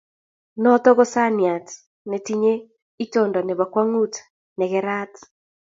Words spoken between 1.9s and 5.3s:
netinye itondo nebo kwang'ut ne kerat.